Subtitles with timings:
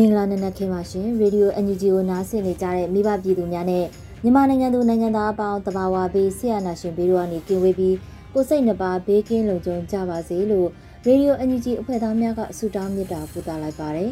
[0.00, 3.84] မင်္ဂလာနံနက်ခင်းပါရှင်ရေဒီယို NUG ကိုနားဆင်နေကြတဲ့မိဘပြည်သူများနဲ့
[4.22, 7.96] မြန်မာနိုင်ငံသူနိုင်ငံသားအပေါင်းတဘာဝဘေးဆရာနာရှင်ဘေးတို့ကနေကင်းဝေးပြီး
[8.32, 10.68] ကိုစိတ်နှပါဘေးကင်းလုံခြုံကြပါစေလို့
[11.06, 14.10] ရေဒီယို NUG အဖွဲ့သားများကဆုတောင်းမေတ္တာပို့သလိုက်ပါတယ်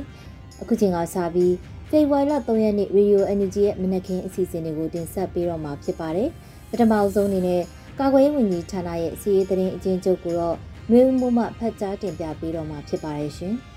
[0.61, 1.55] အခုချိန်ကစပြီး
[1.91, 6.29] ဖေဖော်ဝါရီလ3ရက်နေ့ရေဒီယို NUG ရဲ့မနက်ခင်းအစီအစဉ်တွေကိုတင်ဆက်ပေးတော့မှာဖြစ်ပါတယ်
[6.70, 7.62] ပထမအဆုံးအနေနဲ့
[8.01, 10.57] ကာကွယ်ရေးဝန်ကြီးဌာနရဲ့စီရေးသတင်းအကျဉ်းချုပ်ကိုတော့
[10.91, 13.57] မျိုးမှုမှဖတ်ကြားတင်ပြပေးတော့မှာဖြစ်ပါတယ်ရှင်။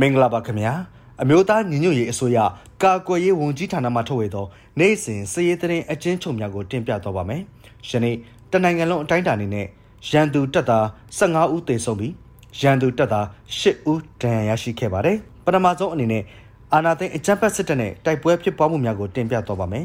[0.00, 0.72] မင်္ဂလာပါခင်ဗျာ
[1.22, 2.38] အမျိုးသားညီညွတ်ရေးအစိုးရ
[2.82, 4.46] ကာကွယ်ရေးဝန်ကြီးဌာနမှထုတ်ဝေသော
[4.78, 7.42] နိုင်စဉ်စည်ရေးသတင်းအကျဉ်းချုပ်များကိုတင်ပြသွားပါမယ်
[7.88, 8.16] ယနေ့
[8.52, 9.66] တနိုင်ငံလုံးအတိုင်းအတာအနေနဲ့
[10.10, 10.84] ရန်သူတပ်သား
[11.18, 12.12] 15ဦးသေဆုံးပြီး
[12.60, 13.26] ရန်သူတပ်သား
[13.58, 16.22] 10ဦးဒဏ်ရာရရှိခဲ့ပါတယ်ပထမဆုံးအနေနဲ့
[16.72, 19.84] အာနာသိန်းအကြမ်းဖက်စစ်တပ်နဲ့တိုက်ပွဲဖြစ်ပွားမှုများကိုတင်ပြသွားပါမယ်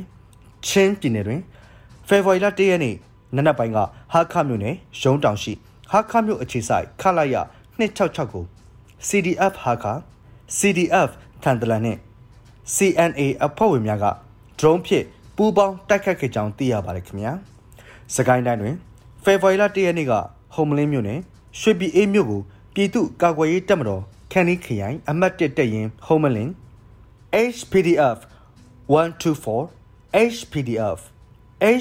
[0.68, 1.42] ချင်းပြည်နယ်တွင်
[2.08, 2.96] ဖေဖော်ဝါရီလ1ရက်နေ့
[3.36, 3.78] နနက်ပိုင်းက
[4.14, 5.54] ဟာခမြို့နယ်ရုံးတောင်ရှိ
[5.92, 7.36] ဟာခမြို့အခြေဆိုင်ခလာရ
[7.80, 8.46] 266ကို
[9.08, 9.86] CDF ဟာခ
[10.58, 11.10] CDF
[11.44, 11.98] ထန်တလန်နဲ့
[12.76, 14.06] CNA အဖွဲ့ဝင်များက
[14.60, 15.06] drone ဖြင့်
[15.36, 17.34] ပူးပေါင်းတိုက်ခတ်ခဲ့ကြောင်းသိရပါတယ်ခင်ဗျာ။
[18.16, 18.76] စကိုင်းတိုင်းတွင်
[19.24, 20.14] ဖေဖော်ဝါရီလ1ရက်နေ့က
[20.54, 21.20] ဟုံမလင်းမြို့နယ်
[21.60, 22.42] ရွှေပြည်အေးမြို့ကို
[22.74, 26.52] ပြည်သူ့ကာကွယ်ရေးတပ်မတော်ခန်းနီးခရိုင်အမှတ်1တပ်ရင်းဟုံမလင်း
[27.56, 28.18] HPDF
[28.94, 31.00] 124 HPDF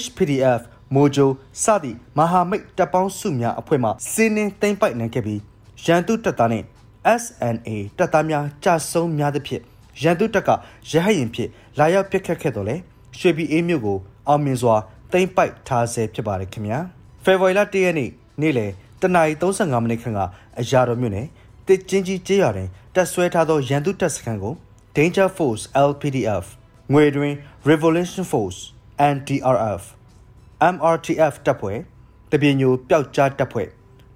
[0.00, 0.61] HPDF
[0.95, 1.31] မိုဂျို
[1.62, 5.41] စသည့်မဟာမိတ်တပ်ပေါင်းစုများအဖွဲ့မှစင်းနှင်းသိမ့်ပိုက်နိုင်ခဲ့ပြီး
[5.85, 6.67] ရန်သူတပ်သားနှင့်
[7.23, 9.63] SNA တပ်သားများကြဆုံးများသဖြင့်
[10.03, 10.51] ရန်သူတပ်က
[10.91, 12.77] ရဟရင်ဖြင့်လာရောက်ပစ်ခတ်ခဲ့တော်လဲ
[13.19, 13.99] ရွှေပြည်အေးမြို့ကို
[14.29, 14.75] အောင်မြင်စွာ
[15.13, 16.79] သိမ်းပိုက်ထားဆဲဖြစ်ပါတယ်ခင်ဗျာ
[17.25, 18.11] ဖေဖော်ဝါရီလ1ရက်နေ့
[18.41, 18.71] နေ့လယ်
[19.03, 20.21] တနာရီ35မိနစ်ခန့်က
[20.61, 21.27] အရာတော်မြို့နယ်
[21.67, 24.55] တစ်ချင်းကြီးကျေးရွာတွင်တပ်ဆွဲထားသောရန်သူတပ်စခန်းကို
[24.97, 26.45] Danger Force LPDF
[26.93, 27.35] ငွေတွင်
[27.71, 28.59] Revolution Force
[29.13, 29.83] NDRF
[30.75, 31.79] MRTF တပ်ဖွဲ့
[32.33, 33.69] တပြင်းညိုပျောက်ကြားတပ်ဖွဲ့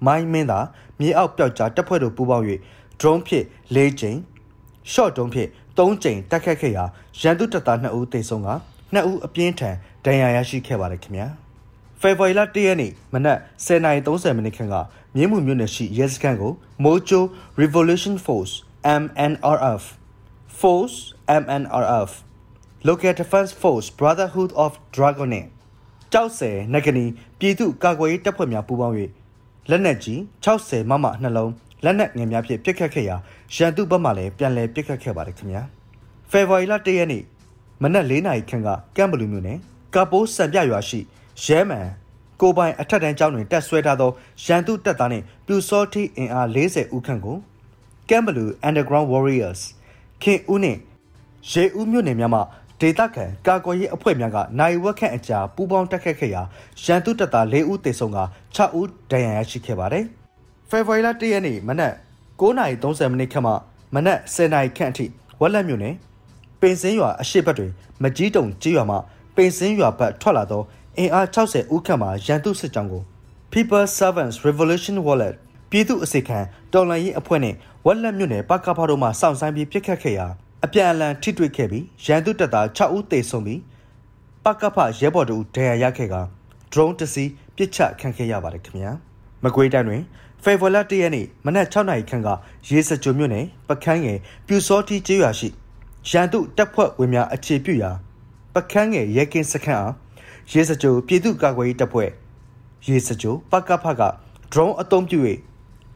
[0.05, 0.59] မိုင်းမင်းသာ
[0.99, 2.45] မြေအောက်ပျောက်ကြားတပ်ဖွဲ့တို့ပူးပေါင်း၍
[3.01, 3.45] drone ဖြင့်
[3.75, 4.19] ၄ကြိမ်
[4.91, 6.85] short drone ဖြင့်၃ကြိမ်တိုက်ခတ်ခဲ့ရာ
[7.19, 8.49] ရန်သူတပ်သား2ဦးသေဆုံးက
[8.93, 11.27] 2ဦးအပြင်းထန်ဒဏ်ရာရရှိခဲ့ပါတယ်ခင်ဗျာ
[12.01, 14.75] ဖေဖော်ဝါရီလ1ရက်နေ့မနက်10:30မိနစ်ခန့်က
[15.15, 16.51] မြင်းမှုမြို့နယ်ရှိရဲစခန်းကို
[16.83, 17.21] Mojo
[17.61, 18.53] Revolution Force
[19.01, 19.83] MNRF
[20.59, 20.97] Force
[21.41, 22.09] MNRF
[22.87, 25.45] Local Defense Force Brotherhood of Dragon နဲ့
[26.13, 27.05] ကြောက်စဲနဂနီ
[27.39, 28.95] ပြည်သူ့ကာကွယ်ရေးတပ်ဖွဲ့များပူးပေါင်း၍
[29.69, 31.51] လက်နက်ကြီး60မမနှလုံး
[31.83, 33.15] လက်နက်ငယ်များဖြင့်ပစ်ခတ်ခဲ့ရာ
[33.55, 35.61] ရန်သူဘက်မှလည်းပြန်လည်ပစ်ခတ်ခဲ့ပါတယ်ခင်ဗျာ
[36.31, 37.23] ဖေဖော်ဝါရီလ1ရက်နေ့
[37.81, 39.57] မနက်၄နာရီခန့်ကကမ်ဘလူးမြို့နယ်
[39.95, 40.99] ကပိုးစံပြရွာရှိ
[41.43, 41.87] ရဲမန်
[42.41, 44.11] ကိုပိုင်အထက်တန်းကျောင်းတွင်တက်ဆွဲထားသော
[44.45, 47.37] ရန်သူတပ်သားနှင့်ပြူစောတိအင်အား40ဦးခန့်ကို
[48.09, 49.61] ကမ်ဘလူး Underground Warriors
[50.23, 50.79] ခင်ဦးနှင့်
[51.51, 52.41] ရေဦးမြို့နယ်များမှ
[52.81, 56.41] ဒေသခံကာကွယ်ရေးအဖွဲ့များကနိုင်ဝက်ခန့်အကြာပူးပေါင်းတက်ခတ်ခဲ့ရာ
[56.83, 58.19] ရန်သူတပ်သား၄ဦးသေဆုံးက
[58.55, 60.05] 6ဦးဒဏ်ရာရရှိခဲ့ပါတယ်။
[60.75, 61.93] ဖေဖော်ဝါရီလ1ရက်နေ့မနက်
[62.39, 63.53] 9:30မိနစ်ခန့်မှ
[63.95, 65.05] မနက်10:00ခန့်အထိ
[65.41, 65.95] ဝက်လက်မြို့နယ်
[66.61, 67.71] ပင်စင်းရွာအရှိတ်ဘက်တွင်
[68.03, 68.97] မကြီးတုံကြေးရွာမှ
[69.35, 70.61] ပင်စင်းရွာဘက်ထွက်လာသော
[70.97, 73.03] အင်အား60ဦးခန့်မှရန်သူစစ်ကြောင်းကို
[73.53, 75.35] People Servants Revolution Wallet
[75.69, 76.39] ပြည်သူအစိခံ
[76.73, 80.27] တော်လှန်ရေးအဖွဲ့နှင့်ဝက်လက်မြို့နယ်ပကဖာတို့မှစောင့်ဆိုင်ပြီးပြစ်ခတ်ခဲ့ရာ
[80.65, 83.59] အပြန်အလှန်ထိတွေ့ခဲ့ပြီးရန်သူတပ်သား6ဦးသေဆုံးပြီး
[84.43, 86.15] ပကဖရဲဘော်တို့ဒဏ်ရာရခဲ့က
[86.71, 88.91] drone တစ်စီးပစ်ချခံခဲ့ရပါတယ်ခင်ဗျာ
[89.43, 90.03] မကွေးတိုင်းတွင်
[90.43, 92.29] ဖေဖော်ဝါရီ၁ရက်နေ့မနက်6နာရီခန့်က
[92.69, 94.17] ရေစကြိုမြို့နယ်ပကန်းငယ်
[94.47, 95.49] ပြူစောတီကျေးရွာရှိ
[96.09, 97.91] ရန်သူတပ်ဖွဲ့ဝင်များအခြေပြုရာ
[98.53, 99.93] ပကန်းငယ်ရဲကင်းစခန်းအား
[100.51, 102.09] ရေစကြိုပြည်သူ့ကာကွယ်ရေးတပ်ဖွဲ့
[102.87, 104.01] ရေစကြိုပကဖက
[104.51, 105.19] drone အုံပြု၍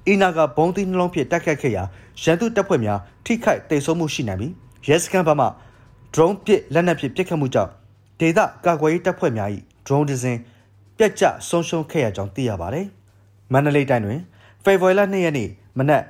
[0.07, 1.83] အီနာကဘုံသီးနှလုံးဖြင့်တိုက်ခတ်ခဲ့ရာ
[2.21, 4.53] ရန်သူတပ်ဖွဲ့များထိခိုက်ဒေဆုံးမှုရှိနိုင်ပြီး
[4.87, 5.47] ရဲစခန်းဘက်မှ
[6.13, 7.71] drone ပစ်လက်နက်ဖြင့်ပစ်ခတ်မှုကြောင့်
[8.19, 9.49] ဒေသကာကွယ်ရေးတပ်ဖွဲ့များ၏
[9.85, 10.37] drone ဒဇင်
[10.97, 12.87] ပြက်ကျဆုံးရှုံးခဲ့ရကြောင်းသိရပါတယ်။
[13.53, 14.21] မန္တလေးတိုင်းတွင်
[14.67, 16.03] ဖေဖော်ဝါရီလ2ရက်နေ့မနက်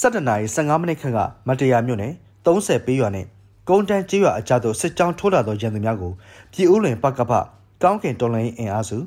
[0.00, 1.18] 7:15မိနစ်ခန့်က
[1.48, 2.12] မတရားမြို့နယ်
[2.44, 3.28] 30ပေးရွာနှင့်
[3.68, 6.12] ကုန်းတန်းကျေးရွာအကြသို့စစ်ကြောင်းထိုးလာသောရန်သူများကို
[6.52, 7.32] ပြည်ဦးလွင်ပကဖ
[7.82, 8.98] ကောင်းကင်တော်လှန်ရေးအင်အားစု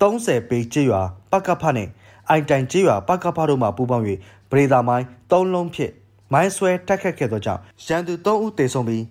[0.00, 1.00] 30ပေးကျေးရွာ
[1.30, 1.90] ပကဖနှင့်
[2.28, 4.04] အိုင်တိုင်ကျေးရွာပကဖတို့မှပူးပေါင်း၍
[4.50, 5.92] ဗရေသာမိုင်း၃လုံးဖြင့်
[6.32, 9.04] မိုင်းဆွဲတိုက်ခတ်ခဲ့သောကြောင့်ရန်သူ3ဦးသေဆုံးပြီး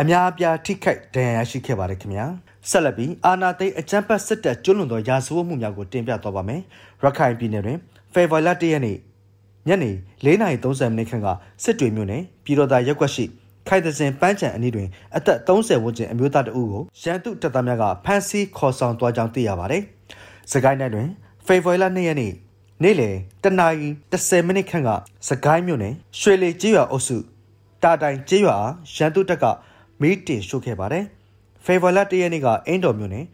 [0.00, 2.26] အများအပြားထိခိုက်ဒဏ်ရာရရှိခဲ့ပါတယ်ခင်ဗျာ
[2.70, 6.60] ဆက်လက်ပြီးအာနာသိအကြမ်းဖက်စစ်တပ်ကျွလွန်သောရာဇဝတ်မှုများကိုတင်ပြသွားပါမယ်
[7.02, 7.78] ရခိုင်ပြည်နယ်တွင်
[8.16, 8.98] ဖေဖော်ဝါရီလ၁ရက်နေ့
[9.68, 9.90] ညနေ
[10.24, 11.28] 4:30မိနစ်ခန့်က
[11.62, 13.24] စစ်တွေမြို့နယ်ပြည်တော်သာရက်ကွက်ရှိ
[13.68, 19.82] ခိုင်သစင်ပန်းချံအနီးတွင်အသက်30ဝန်းကျင်အမျိုးသားတဦးကိုရန်သူတပ်သားများကဖမ်းဆီးခေါ်ဆောင်သွားကြောင်းသိရပါတယ်။
[20.52, 21.08] စကိုင်းတိုင်းတွင်
[21.46, 22.32] ဖေဖော်ဝါရီလ2ရက်နေ့
[22.82, 23.14] နေ့လယ်
[23.44, 24.90] တနာရီ30မိနစ်ခန့်က
[25.28, 27.16] စကိုင်းမြို့နယ်ရွှေလီကျေးရွာအုပ်စု
[27.82, 29.44] တာတိုင်ကျေးရွာအားရန်သူတပ်က
[30.00, 31.04] မီးတင်ရှို့ခဲ့ပါတယ်။
[31.64, 33.24] ဖေဖော်ဝါရီလ1ရက်နေ့ကအင်းတော်မြို့နယ်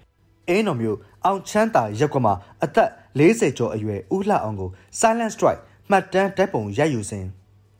[0.48, 2.88] အင်းတော်မြို့အောင်ချမ်းသာရက်ကွက်မှာအသက်
[3.18, 4.70] 40ကျော်အရွယ်ဦးလှအောင်ကို
[5.00, 7.26] Silent Strike မှတ်တမ်းတပ်ပုံရိုက်ယူစဉ်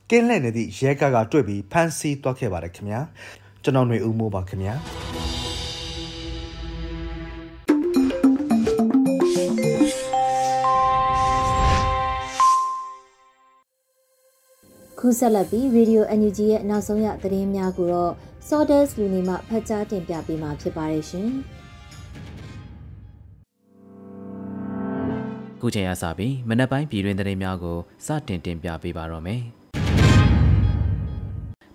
[0.09, 3.01] ကင်းလှည့်နေသည့်ရဲကားကတွေ့ပြီးဖမ်းဆီးသွားခဲ့ပါတယ်ခင်ဗျာ
[3.63, 4.73] ကျွန်တော်ຫນွေဦးမိုးပါခင်ဗျာ
[14.99, 18.13] ခုဆက်လက်ပြီး Radio NUG ရဲ့နောက်ဆုံးရသတင်းများကိုတော့
[18.47, 21.31] Sawdust လူနေမှဖတ်ကြားတင်ပြပေးမှာဖြစ်ပါတယ်ရှင်။
[25.63, 29.41] ခုချိန်ရစပြီးမနက်ပိုင်းပြည်တွင်သတင်းများကိုစတင်တင်ပြပေးပါတော့မယ်။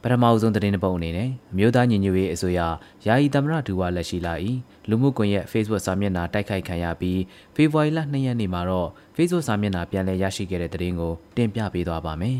[0.02, 2.60] ပထမအဆုံးသတင်းတစ်ပုဒ်အနေနဲ့အမျိုးသားညီညွတ်ရေးအစိုးရ
[3.06, 4.34] ယာယီသမရဒူဝါလက်ရှိလာ၏
[4.88, 7.20] လူမှုကွန်ရက် Facebook စာမျက်နှာတိုက်ခိုက်ခံရပြီး
[7.54, 12.38] ဖေဖော်ဝါရီလ2ရက်နေ့မှာတော့ Facebook စာမျက်နှာပြန်လည်ရရှိခဲ့တဲ့သတင်းကိုတင်ပြပေးသွားပါမယ်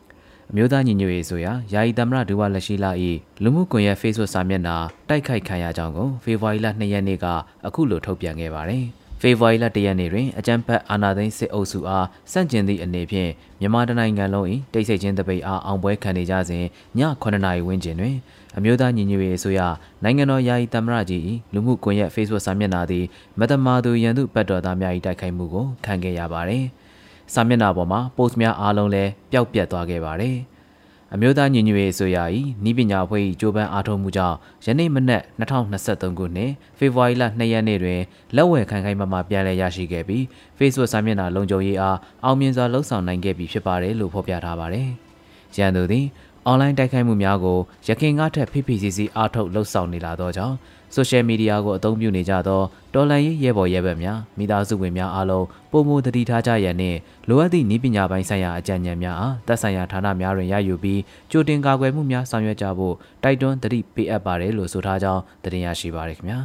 [0.50, 2.90] ။အမျိုးသားညီညွတ်ရေးဆိုရာယာယီသမရဒူဝါလက်ရှိလာ၏
[3.42, 4.76] လူမှုကွန်ရက် Facebook စာမျက်နှာ
[5.08, 7.26] တိုက်ခိုက်ခံရကြောင်းကိုဖေဖော်ဝါရီလ2ရက်နေ့က
[7.66, 8.86] အခုလိုထုတ်ပြန်ခဲ့ပါတယ်။
[9.22, 13.30] ဖေဖော်ဝါရီလ1ရက်နေ့တွင်အကြမ်းဖက်အာဏာသိမ်းစစ်အုပ်စုအားစန့်ကျင်သည့်အနေဖြင့်
[13.60, 16.64] မြန်မာတိုင်းနိုင်ငံလုံး၏တိတ်ဆိတ်ခြင်းတပိတ်အားအောင်ပွဲခံနေကြစဉ်
[16.98, 18.14] ည9နာရီဝန်းကျင်တွင်
[18.56, 19.60] အမျိုးသားညီညွတ်ရေးအစိုးရ
[20.02, 21.22] နိုင်ငံတော်ယာယီသမရကြီး၏
[21.52, 23.04] လူမှုကွန်ရက် Facebook စာမျက်နှာသည်
[23.38, 26.64] မတမာသူရန်သူပတ်တော်သားများ၏တိုက်ခိုက်မှုကိုခံခဲ့ရပါသည်။
[27.34, 30.36] စာမျက်နှာပေါ်မှာ post များအားလုံးလည်းပျောက်ပြတ်သွားခဲ့ပါတယ်။
[31.14, 32.18] အမျိုးသားညီညွတ်ရေးအစိုးရ၏
[32.68, 38.00] ဤပညာအဖွဲ့၏ကြိုးပမ်းအားထုတ်မှုကြောင့်ယနေ့မနက်2023ခုနှစ်ဖေဖော်ဝါရီလ2ရက်နေ့တွင်
[38.36, 40.22] လက်ဝယ်ခိုင်ခိုင်မာမာပြန်လည်ရရှိခဲ့ပြီး
[40.58, 44.88] Facebook စာမျက်နှာလုံခြုံရေးအားအောင်မြင်စွာလှုပ်ဆောင်နိုင်ခဲ့ပြီဖြစ်ပါတယ်လို့ဖော်ပြထားပါတယ်။
[45.56, 46.06] ရန်သူသည်
[46.46, 47.58] အွန်လိုင်းတိုက်ခိုက်မှုများကို
[47.88, 50.56] ရခင်ကထက်ဖိဖိစီစီအားထုတ်လှုပ်ဆောင်နေလာသောကြောင့်
[50.94, 52.62] ဆိုရှယ်မီဒီယာကိုအသုံးပြုနေကြသော
[52.94, 56.98] တော်လှန်ရေးရဲဘော်ရဲဘက်များမိသားစုဝင်များအားလုံးပုံမူတတိထားကြရန်နှင့်
[57.28, 61.00] လိုအပ်သည့်နည်းပညာပိုင်းဆိုင်ရာအကြံဉာဏ်များအားသက်ဆိုင်ရာဌာနများတွင်ရယူပြီး
[61.30, 66.40] ကြိုတင်ကာကွယ်မှုများဆောင်ရွက်ကြဖို့တိုက်တွန်းတတိပေးအပ်ပါတယ်လို့ဆိုထားကြောင်းတင်ရရှိပါရခင်ဗျာ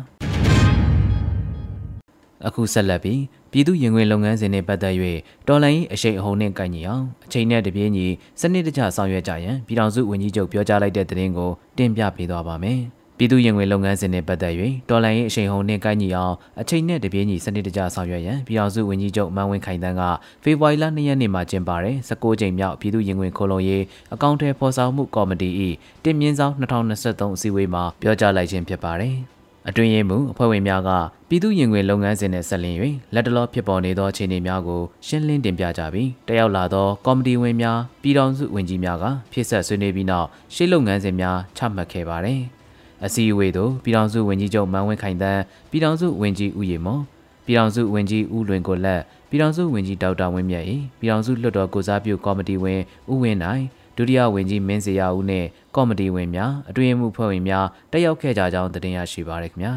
[2.48, 3.22] အခုဆက်လက်ပြီး
[3.52, 4.96] ပြည်သူရင်ခွင်လုပ်ငန်းစဉ်နဲ့ပတ်သက်၍
[5.48, 8.08] တော်လိုင်းအရှိန်အဟုန်နဲ့ကိုင်ညီအောင်အချိန်နဲ့တပြေးညီ
[8.42, 12.82] စနစ်တကျဆောင်ရွက်ကြရန်ပြည်ထောင်စုဝန်ကြီးချုပ်ပြောကြားလိုက်တဲ့သတင်းကိုတင်ပြပေးသွားပါမယ်။
[13.18, 14.54] ပြည်သူ့ရင်ဝင်လုပ်ငန်းစဉ်နဲ့ပတ်သက်၍
[14.90, 20.02] တော်လှန်ရေးအရှိန်ဟုန်နှင့်ကိုင်းညီအောင်အချိန်နဲ့တပြေးညီစနစ်တကျဆောင်ရွက်ရန်ပြည်အောင်စုဝန်ကြီးချုပ်မန်ဝင်းခိုင်တန်းက
[20.44, 23.84] ဖေဖော်ဝါရီလ2ရက်နေ့မှာကျင်းပတဲ့16ကြိမ်မြောက်ပြည်သူ့ရင်ဝင်ခိုလုံရေး
[24.14, 25.50] အကောင့်ထဲဖော်ဆောင်မှုကော်မတီ၏
[26.04, 29.16] တင်မြင့်ဆောင်2023အစည်းအဝေးမှာပြောကြားလိုက်ခြင်းဖြစ်ပါတယ်။
[29.68, 30.90] အတွင်းရေးမှူးအဖွဲ့ဝင်များက
[31.30, 32.78] ပြည်သူ့ရင်ခွင်လုပ်ငန်းစဉ်နဲ့ဆက်လျင်၍
[33.14, 42.42] လက်တလောဖြစ်ပေါ်နေသောအခြေအနေများကိုရှင်းလင်းတင်ပြကြပြီးတက်ရောက်လာသောကော်မတီဝင်များပြည်ထောင်စုဝန်ကြီးများကဖြစ်ဆက်ဆွေးနွေးပြီးနောက်ရှေ့လုပ်ငန်းစဉ်များချမှတ်ခဲ့ပါတယ်။
[43.04, 47.02] အစည်းအဝေးသို့ပြည်ထောင်စုဝန်ကြီးချုပ်မန်ဝင်းခိုင်တန်းပြည်ထောင်စုဝန်ကြီးဦးရီမော်
[47.46, 50.66] ပြည်ထောင်စုဝန်ကြီးဦးလွင်ကိုလက်ပြည်ထောင်စုဝန်ကြီးဒေါက်တာဝင်းမြတ်၏
[51.00, 53.64] ပြည်ထောင်စုလွှတ်တော်ကိုစားပြုကော်မတီဝင်ဦးဝင်းနိုင်
[53.98, 59.74] ဒုတိယဝန်ကြီးမင်းစရာဦးနှင့်ကော်မတီဝင်များအတွင်းမှုဖွဲ့ဝင်များတက်ရောက်ခဲ့ကြကြောင်းတင်ရရှိပါရခင်ဗျာ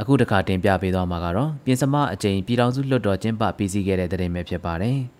[0.00, 4.98] အခုတခါတင်ပြပေးသွားမှာကတော့ပြင်စမအကြိမ်ပြည်ထောင်စုလွှတ်တော်ကျင်းပပြီးစီးခဲ့တဲ့တဲ့တင်ပဲဖြစ်ပါတယ်။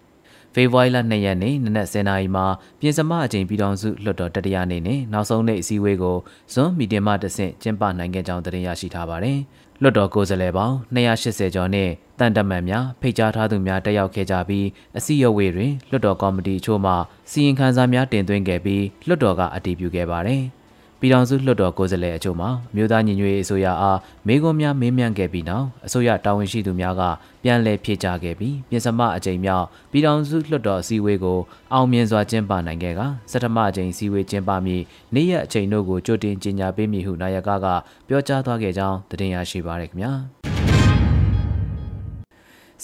[0.54, 2.46] ဖေဖော်ဝါရီလ2ရက်နေ့နနက်10:00နာရီမှာ
[2.80, 6.16] ပြင်စမအကြိမ်ပြည်တော်စုလွှတ်တော်တတိယနေ့နဲ့နောက်ဆုံးနေ့အစည်းအဝေးကို
[6.52, 9.38] ဇွန်မီတင်မှတဆင့်ကျင်းပနိုင်ခဲ့ကြောင်းသတင်းရရှိထားပါတယ်။
[9.82, 16.92] လွှတ်တော်ကိုယ်စားလှယ်ပေါင်း280ကျော်နဲ့တန်တမန်များဖိတ်ကြားထားသူများတက်ရောက်ခဲ့ကြပြီးအစည်းအဝေးတွင်လွှတ်တော်ကော်မတီအချို့မှ
[17.30, 20.42] စီရင်ခံစာများတင်သွင်းခဲ့ပြီးလွှတ်တော်ကအတည်ပြုခဲ့ပါတယ်။
[21.04, 27.02] ပြည်ထောင်စုလွှတ်တော်ကိုယ်စားလှယ်အချို့မှမြို့သားညီညွတ်ရေးအစိုးရအားမေးခွန်းများမေးမြန်းခဲ့ပြီးနောက်အစိုးရတာဝန်ရှိသူများက
[27.42, 31.38] ပြန်လည်ဖြေကြားခဲ့ပြီးပြင်စမအကြိမ်မြောက်ပြည်ထောင်စုလွှတ်တော်အစည်းအဝေးကို
[31.72, 34.82] အောင်မြင်စွာကျင်းပနိုင်ခဲ့ကစက်တမအကြိမ်အစည်းအဝေးကျင်းပမည့်
[35.14, 37.66] နေ့ရက်အချိန်တို့ကိုကြိုတင်ကြေညာပေးမည်ဟုနာယကက
[38.08, 40.12] ပြောကြားသွားခဲ့ကြောင်းတင်ရရှိပါရခင်ဗျာ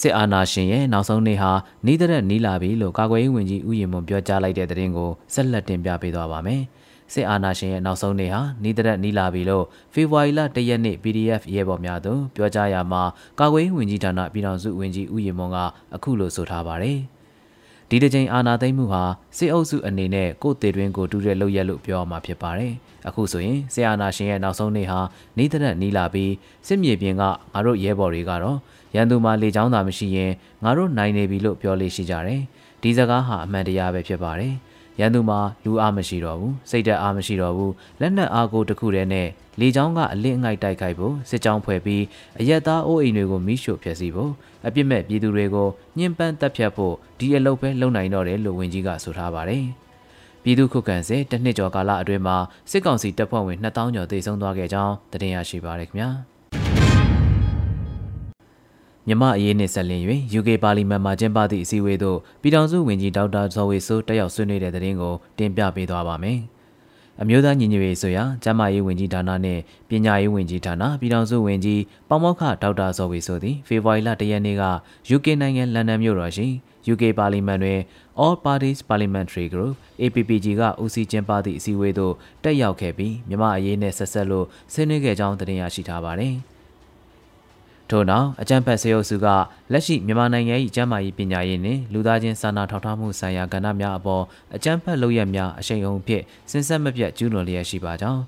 [0.00, 1.52] စစ်အာဏာရှင်ရဲ့နောက်ဆုံးနေ့ဟာ
[1.86, 6.62] နေတဲ့နီးလာပြီလို့ကာကွယ်ရေးဝန်ကြီးဦးရင်မွန်ပြောကြားလိုက်တဲ့သတင်းကိုဆက်လက်တင်ပြပေးသွားပါမယ်။
[7.12, 13.02] စစ်အာဏာရှင်ရဲ့နောက်ဆုံးနေ့ဟာနီးတဲ့နီးလာပြီလို့ဖေဖော်ဝါရီလ၁ရက်နေ့ PDF ရဲဘော်များသို့ပြောကြားရမှာ
[13.40, 15.58] ကာကွယ်ရေးဝန်ကြီးဌာနပြည်ထောင်စုဝန်ကြီးဦးရီမွန်က
[15.94, 16.98] အခုလိုဆိုထားပါတယ်။
[17.88, 19.02] ဒီတစ်ချိန်အာဏာသိမ်းမှုဟာ
[19.36, 22.72] စစ်အုပ်စုအနေနဲ့ကိုယ်တည်တွင်ကိုတူတဲ့လုပ်ရက်လို့ပြောရမှာဖြစ်ပါတယ်။
[23.08, 25.00] အခုဆိုရင်စစ်အာဏာရှင်ရဲ့နောက်ဆုံးနေ့ဟာ
[25.36, 26.32] နီးတဲ့နီးလာပြီး
[26.66, 28.58] စစ်မြေပြင်ကငါတို့ရဲဘော်တွေကတော့
[28.94, 30.32] ရန်သူမှာလေချောင်းသာမရှိရင်
[30.64, 32.40] ငါတို့နိုင်နေပြီလို့ပြောလို့ရှိကြတယ်။
[32.82, 34.54] ဒီစကားဟာအမှန်တရားပဲဖြစ်ပါတယ်။
[35.00, 39.28] ရန်သူမှာလူအားမရှိတော့ဘူးစိတ်ဓာတ်အားမရှိတော့ဘူးလက်နက်အားကိုတစ်ခုတည်းနဲ့
[39.60, 42.02] လေချောင်းကအလစ်အငိုက်တိုက်ခိုက်ဖို့စစ်ကြောင်းဖွဲ့ပြီး
[42.40, 44.32] အရက်သားအိုးအိမ်တွေကိုမိရှို့ဖျက်ဆီးဖို့
[44.66, 49.64] အပြစ်မဲ့ပြည်သူတွေကိုညှဉ်းပန်းတပ်ဖြတ်ဖို့ဒီအလုပ်ပဲလုပ်နိုင်တော့တယ်လို့ဝန်ကြီးကဆိုထားပါတယ်
[50.42, 52.36] ပြည်သူခုခံစစ်တစ်နှစ်ကျော်ကာလအတွင်းမှာ
[52.70, 56.10] စစ်ကောင်စီတပ်ဖွဲ့ဝင်2000ကျော်သေဆုံးသွားခဲ့ကြောင်းသတင်းရရှိပါရခင်ဗျာ။
[59.10, 60.04] မြမအရေးနှင့်ဆက်လင်း၍
[60.38, 66.38] UK ပါလီမန်မှာကျင်းပသည့်အစည်းအဝေးသို့ပြည်ထောင်စုဝန်ကြီးဒေါက်တာဇော်ဝေဆိုးတက်ရောက်ဆွေးနွေးတဲ့သတင်းကိုတင်ပြပေးသွားပါမယ်။
[67.20, 74.64] အမျိုးသားညီညွတ်ရေးဆိုရာကျန်းမာရေးဝန်ကြီးဌာနနှင့်ပညာရေးဝန်ကြီးဌာနပြည်ထောင်စုဝန်ကြီးပေါမောက္ခဒေါက်တာဇော်ဝေဆိုးသည်ဖေဖော်ဝါရီလ၁ရက်နေ့က
[75.16, 76.46] UK နိုင်ငံလန်ဒန်မြို့တော်ရှိ
[76.92, 77.80] UK ပါလီမန်တွင်
[78.22, 82.14] All Parties Parliamentary Group APPG ကဦးစီးကျင်းပသည့်အစည်းအဝေးသို့
[82.44, 86.36] တက်ရောက်ခဲ့ပြီးမြမအရေးနှင့်ဆက်ဆက်လို့ဆွေးနွေးခဲ့ကြောင်းတင်ပြရရှိထားပါတယ်။
[87.90, 89.26] ထို့နောက်အကြံဖတ်စေအုပ်စုက
[89.72, 98.22] လက်ရှိမြန်မာနိုင်ငံ၏ကျန်းမာရေးပညာရေးနှင့်လူသားချင်းစာနာထောက်ထားမှုဆိုင်ရာကဏ္ဍများအပေါ်အကြံဖတ်လုပ်ရများအရှိန်အဟုန်ဖြင့်စဉ်ဆက်မပြတ်ကျူးလွန်လျက်ရှိပါကြောင်း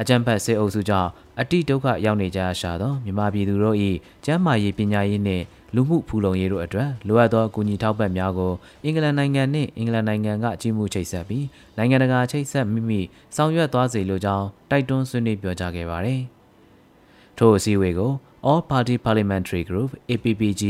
[0.00, 3.76] အကြံဖတ်စေအုပ်စုကြောင့်အတိဒုက္ခရောက်နေကြရှာသောမြန်မာပြည်သူတို့၏
[4.24, 5.44] ကျန်းမာရေးပညာရေးနှင့်
[5.74, 8.52] လူမှုဖူလုံရေးတို့အတွက်လိုအပ်သောအကူအညီထောက်ပံ့များကို
[8.84, 11.46] အင်္ဂလန်နိုင်ငံနှင့်အင်္ဂလန်နိုင်ငံကကြီးမှုချိတ်ဆက်ပြီး
[11.76, 13.00] နိုင်ငံတကာချိတ်ဆက်မိမိ
[13.36, 16.35] ဆောင်ရွက်သွားစေလိုကြောင်းတိုက်တွန်းဆွေးနွေးပြောကြားခဲ့ပါသည်
[17.38, 18.12] ထိုအစည်းအဝေးကို
[18.48, 20.62] All Party Parliamentary Group APPG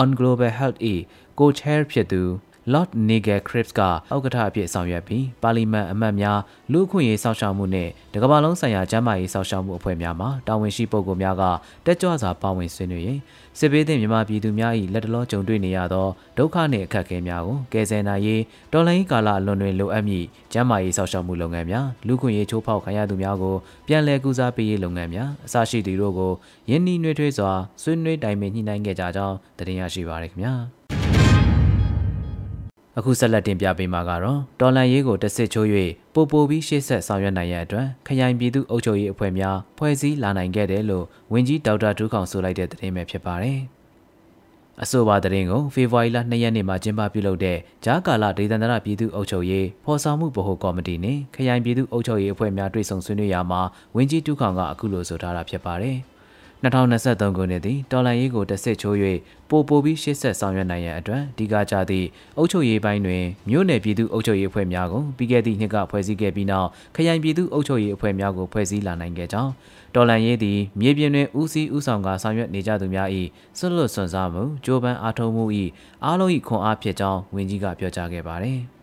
[0.00, 0.78] on Global Health
[1.38, 2.22] ၏ကိုချဲဖြစ်သူ
[2.72, 6.38] Lord Nigel Cripps ကဥက္ကဋ္ဌအဖြစ်ဆောင်ရွက်ပြီးပါလီမန်အမတ်များ
[6.72, 11.44] လူ့အခွင့်အရေးစောင့်ရှောက်မှုနဲ့တကမ္ဘာလုံးဆိုင်ရာကျန်းမာရေးစောင့်ရှောက်မှုအဖွဲ့များမှတာဝန်ရှိပုဂ္ဂိုလ်များက
[11.86, 13.18] တက်ကြွစွာပါဝင်ဆွေးနွေးရင်
[13.58, 16.06] စစ်ဘေးသင့်မြန်မာပြည်သူများ၏လက်တလောကြုံတွေ့နေရသော
[16.38, 23.56] ဒုက္ခနှင့်အခက်အခဲများကိုကယ်ဆယ်နိုင်ရေးတော်လှန်ရေးကာလအလွန်တွင်လိုအပ်မည့်ကျန်းမာရေးစောင့်ရှောက်မှုလုပ်ငန်းများလူ့ခွင့်ရေးချိုးဖောက်ခံရသူများကို
[23.88, 26.32] ပြန်လည်ကူစားပေးရေးလုပ်ငန်းများအစရှိသူတို့ကို
[26.70, 30.97] ယင်းနှီးနှွေးထွေးစွာဆွေးနွေးတိုင်ပင်ညှိနှိုင်းခဲ့ကြကြောင်းတင်ရရှိပါရခင်ဗျာ
[32.98, 35.68] အခုဆက်လက်တင်ပြပေးမှာကတော့တော်လန်ရေးကိုတဆစ်ချိုး၍
[36.14, 43.58] ပိုပိုပြီးရှေ့ဆက်ဆောင်ရွက်နိုင်ရန်အတွက်ခရိုင်ပြည်သူ့အုပ်ချုပ်ရေးအဖွဲ့များဖွဲ့စည်းလာနိုင်ခဲ့တယ်လို့ဝန်ကြီးဒေါက်တာဒူးခေါင်ဆိုလိုက်တဲ့သတင်းပဲဖြစ်ပါတယ်။
[44.82, 53.60] အဆိုပါသတင်းကိုဖေဖော်ဝါရီလ2ရက်နေ့မှာကျင်းပပြုလုပ်တဲ့ဂျားကာလာဒေသန္တရပြည်သူ့အုပ်ချုပ်ရေးဖော်ဆောင်မှုဗဟိုကော်မတီနှင့်ခရိုင်ပြည်သူ့အုပ်ချုပ်ရေးအဖွဲ့များတွေ့ဆုံဆွေးနွေးရာမှာ
[53.96, 55.98] ဝန်ကြီးဒူးခေါင်ကအခုလိုဆိုထားတာဖြစ်ပါတယ်။
[56.62, 58.96] 2023ခုနှစ်သည်တော်လန်ရေးကိုတဆစ်ချိုး၍
[59.48, 62.06] ပိုပိုပြီးရှေ့ဆက်ဆောင်ရွက်နိုင်ရန်အတွက်ဒီကကြသည့်
[62.38, 69.52] အုပ်ချုပ်ရေးပိုင်းတွင်မြို့နယ်ပြည်သူ့အုပ်ချုပ်ရေးအဖွဲ့များကိုပြီးခဲ့သည့်နှစ်ကဖွဲ့စည်းခဲ့ပြီးနောက်ခရိုင်ပြည်သူ့အုပ်ချုပ်ရေးအဖွဲ့များကိုဖွဲ့စည်းလာနိုင်ခဲ့ကြောင်း
[69.94, 73.08] တော်လန်ရေးသည်မြေပြင်တွင်ဦးစီးဦးဆောင်ကဆောင်ရွက်နေကြသူများ၏
[73.58, 75.44] ဆွတ်လွတ်စွန့်စားမှုကြိုးပမ်းအားထုတ်မှု၏
[76.04, 78.60] အားလုံး၏ခွန်အားဖြစ်ကြောင်းဝန်ကြီးကပြောကြားခဲ့ပါသည်။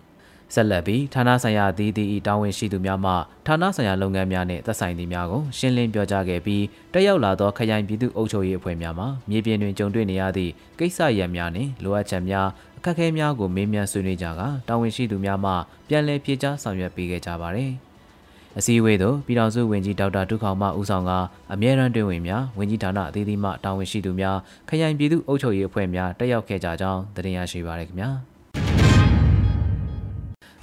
[0.55, 3.11] ဆက်လက်ပြီးဌာနဆိုင်ရာအသီးသီးတာဝန်ရှိသူများမှ
[3.45, 12.47] ဌာနဆိုင်ရာလုပ်ငန်းများနှင့်သက်ဆိုင်သူများကိုရှင်းလင်းပြောကြားခဲ့ပြီးတက်ရောက်လာသောခရိုင်ပြည်သူ့အုပ်ချုပ်ရေးအဖွဲ့များမှမြေပြင်တွင်ကြုံတွေ့နေရသည့်ကိစ္စရပ်များနှင့်လိုအပ်ချက်များ
[12.77, 15.51] အခက်အခဲများကိုမေးမြန်းဆွေးနွေးကြကာတာဝန်ရှိသူများမှ
[15.89, 17.71] ပြန်လည်ဖြေကြားဆောင်ရွက်ပေးခဲ့ကြပါသည်
[18.57, 21.11] အစည်းအဝေးသို့ပြည်ထောင်စုဝန်ကြီးဒေါက်တာဒုခောင်မဦးဆောင်က
[21.53, 24.37] အမြဲတမ်းတွင်ဝင်များဝန်ကြီးဌာနအသီးသီးမှတာဝန်ရှိသူများ
[24.69, 28.11] ခရိုင်ပြည်သူ့အုပ်ချုပ်ရေးအဖွဲ့များတက်ရောက်ခဲ့ကြကြောင်းတင်ရရှိပါရခင်ဗျာ။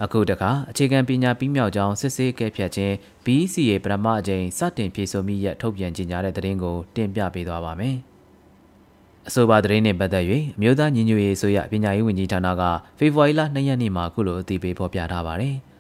[0.05, 2.95] အခုတခါအခြေခံပညာပြီးမြောက်ကြောင်းစစ်ဆေးကဲဖြတ်ခြင်း
[3.25, 7.97] BCA ပထမအကြိမ်စတင်ဖြည့်ဆို့မိရထုတ်ပြန်ကြေညာတဲ့သတင်းကိုတင်ပြပေးသွားပါမယ်။
[9.29, 10.25] အဆိုပါသတင်းနဲ့ပတ်သက်၍
[10.57, 12.63] အမျိုးသားညီညွတ်ရေးဆိုရပညာရေးဝန်ကြီးဌာနက
[12.99, 15.57] ဖေဖော်ဝါရီလ2ရက်နေ့မှာခုလိုအသိပေးဖော်ပြထားပါတယ်။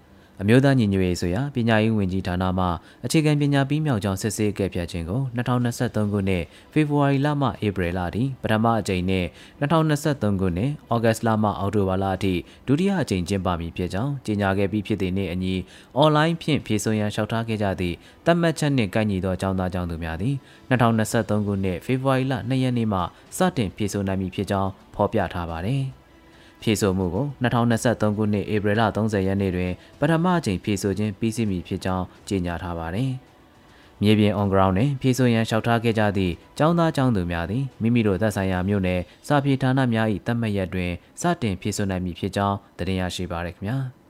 [0.42, 2.66] အမျိုးသားညီညွတ်ရေးဆိုရာပညာရေးဝန်ကြီးဌာနမှ
[3.04, 9.26] အခြေခံပညာပြီးမြောက်ကြောင်းစစ်ဆေးခဲ့ပြခြင်းကို2023ခုနှစ်ဖေဖော်ဝါရီလမှဧပြီလထိပထမအကြိမ်နဲ့
[9.60, 12.34] 2023ခုနှစ်ဩဂတ်လမှအောက်တိုဘာလအထိ
[12.66, 15.54] ဒုတိယအကြိမ်ကျင်းပမည်ဖြစ်ကြောင်းကြေညာခဲ့ပြီးဖြစ်တဲ့နေ့အညီ
[15.96, 17.96] အွန်လိုင်းဖြင့်ဖြည့်ဆို့ရန်လျှောက်ထားခဲ့ကြသည့်
[18.26, 20.34] တတ်မှတ်ချက်နှင့်ကိုက်ညီသောအကြောင်းသားကြောင့်သူများသည်
[20.70, 23.00] 2023ခုနှစ်ဖေဖော်ဝါရီလ2ရက်နေ့မှ
[23.36, 25.84] စတင်ဖြည့်ဆို့နိုင်မည်ဖြစ်ကြောင်းဖော်ပြထားပါသည်။
[26.62, 33.12] ဖြည့်ဆို့မှုကို2023ခုနှစ်ဧပြီလ30ရက်နေ့တွင်ပထမအကြိမ်ဖြည့်ဆို့ခြင်းပြီးစီးမည်ဖြစ်ကြောင်းကြေညာထားပါတယ်။
[34.02, 40.90] မြေပြင် on ground တွင်ဖြည့်ဆို့ရန်လျှောက်ထားခဲ့ကြသည့်ចောင်းသားចောင်းသူများသည်မိမိတို့သက်ဆိုင်ရာမြို့နယ်စာပြေဌာနများ၏တတ်မှတ်ရက်တွင်
[41.20, 43.78] စတင်ဖြည့်ဆို့နိုင်မည်ဖြစ်ကြောင်းတင်ရရှိပါရခင်ဗျာ။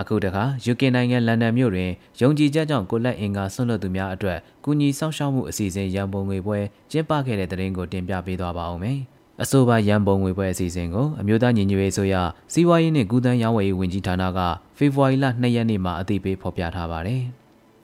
[0.00, 6.58] အခုတခါ UK နိုင်ငံလန်ဒန်မြို့တွင်ယုံကြည်ချက်ကြောင့်ကိုလက်အင်္ဂါဆွန့်လွတ်သူများအတွက်ကူညီဆောင်ရှောက်မှုအစီအစဉ်ရန်ပုံငွေပွဲ
[6.90, 9.00] ကျင်းပခဲ့တဲ့တဲ့ရင်ကိုတင်ပြပေးသွားပါဦးမယ်။
[9.42, 12.14] အဆိုပါရန်ပုံငွေပွဲအစီအစဉ်ကိုအမျိုးသားညီညွတ်ရေးဆိုရ
[12.52, 14.38] စီးပွားရေးနှင့်ကုသန်းရောင်းဝယ်ရေးဝန်ကြီးဌာနက
[14.76, 17.22] ဖေဖော်ဝါရီလ2ရက်နေ့မှာအသိပေးဖော်ပြထားပါတယ်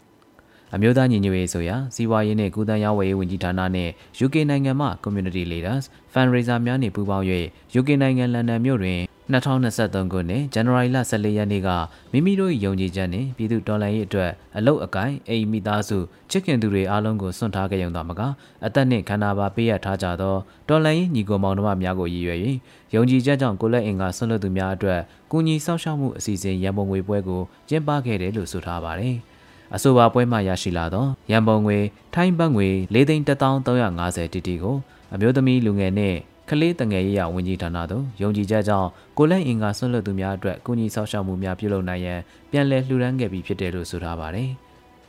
[0.74, 3.92] ။အမျိုးသားညီညွတ်ရေးဆိုရစီးပွားရေးနှင့်ကုသန်းရောင်းဝယ်ရေးဝန်ကြီးဌာနနှင့်
[4.24, 7.26] UK နိုင်ငံမှ Community Leaders Fundraiser များနှင့်ပူးပေါင်း၍
[7.78, 11.68] UK နိုင်ငံလန်ဒန်မြို့တွင် 2023ခုနှစ်ဇန်နဝါရီလ14ရက်နေ့က
[12.12, 15.98] မိမိတို့၏ယုံကြည်ချက်နှင့်ပြည်သူတော်လှန်ရေးအတွက်အလုတ်အကိုင်အိမ်မိသားစု
[16.30, 18.20] ချစ်ခင်သူတွေအားလုံးကိုစွန့်ထားခဲ့ရုံသာမက
[18.64, 20.36] အသက်နှင့်ခန္ဓာပါပေးရထားကြသော
[20.68, 22.38] တော်လှန်ရေးညီကိုမောင်နှမများကိုရည်ရွယ်၍
[22.94, 29.16] ယုံကြည်ချက်ကြောင့်ကိုလက်အင်ကဆွန့်လွတ်သူများအတွက်ကူညီစောင့်ရှောက်မှုအစီအစဉ်ရန်ပုံငွေပွဲကိုကျင်းပခဲ့တယ်လို့ဆိုထားပါတယ်။
[29.74, 31.78] အဆိုပါပွဲမှရရှိလာသောရန်ပုံငွေ
[32.14, 34.76] ထိုင်းဘတ်ငွေ၄သိန်း1350တီတီကို
[35.14, 36.18] အမျိုးသမီးလူငယ်နှင့်
[36.50, 38.88] ကလေးတငယ်ရေးရဝန်ကြီးဌာနသို့ယုံကြည်ချက်ကြောင့်
[39.18, 44.50] ကိုလက်အင်္ဂါဆွန့်လွတ်သူများအတွက်ကုညီဆောက်ရှောက်မှုများပြုလုပ်နိုင်ရန်ပြန်လည်လှူဒန်းခဲ့ပြီးဖြစ်တယ်လို့ဆိုထားပါတယ်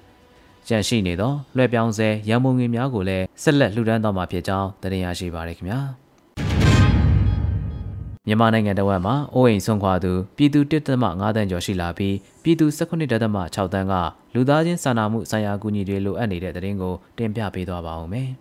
[0.67, 5.79] ။ကြန့်ရှိနေသောလွှဲပြောင်းဆဲရန်ပုံငွေများကိုလည်းဆက်လက်လှူဒန်းတော့မှာဖြစ်ကြောင်းတင်ရရှိပါရခင်ဗျာ။
[8.27, 10.59] မြန်မာနိုင်ငံတဝက်မှာအိုးအိမ်ဆုံးခွာသူပြည်သူ
[11.01, 13.93] 1.5တန်းကျော်ရှိလာပြီးပြည်သူ19.6တန်းက
[14.33, 18.29] လူသားချင်းစာနာမှုဆိုင်ရာအကူအညီတွေလိုအပ်နေတဲ့တဲ့ရင်ကိုတင်ပြပေးသွားပါဦးမယ်။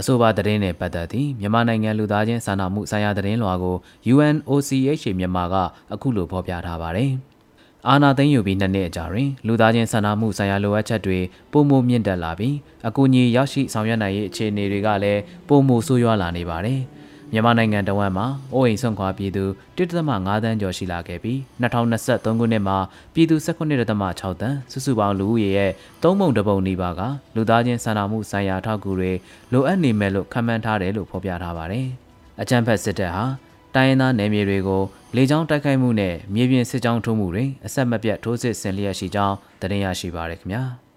[0.00, 3.76] အဆိုပါသတင်းနဲ့ပတ်သက်သည့်မြန်မာနိုင်ငံလူသားချင်းစာနာမှုဆိုင်ရာသတင်းလွှာကို
[4.12, 5.54] UNOCHA မြန်မာက
[5.92, 7.12] အခုလိုဖော်ပြထားပါတယ်။
[7.88, 11.18] အာနာသိန်းယူပြီးနှစ်နှစ်အကြာတွင်လူသားချင်းစာနာမှုဆိုင်ရာလိုအပ်ချက်တွေ
[11.52, 12.54] ပုံမမြင့်တက်လာပြီး
[12.88, 16.80] အကူအညီရရှိဆောင်ရွက်နိုင်ရေးအခြေအနေတွေကလည်းပုံမဆိုးရွားလာနေပါတယ်။
[17.32, 19.44] မြန်မာနိုင်ငံတဝန်းမှာအိုးအိမ်ဆွန့်ခွာပြည်သူ
[19.78, 22.78] 1.5တန်းကျော်ရှိလာခဲ့ပြီး2023ခုနှစ်မှာ
[23.14, 27.00] ပြည်သူ19.6တန်းစုစုပေါင်းလူဦးရေရဲ့သုံးပုံတစ်ပုံနီးပါးက
[27.34, 29.12] လူသားချင်းစာနာမှုဆိုင်ရာထောက်ကူတွေ
[29.52, 31.86] လိုအပ်နေမယ်လို့ခန့်မှန်းထားတယ်လို့ဖော်ပြထားပါတယ်။
[32.40, 33.24] အကြံဖက်စစ်တပ်ဟာ
[33.74, 34.82] တိုင်းရင်းသားနယ်မြေတွေကို
[35.16, 40.64] လေကြောင်းတိုက်ခိုက်မှုနဲ့မြေပြင်စစ်ကြောင်းထိုးမှုတွေအဆက်မပြတ်ထိုးစစ်ဆင်လျက်ရှိကြောင်းသတင်းရရှိပါရခင်ဗျာ။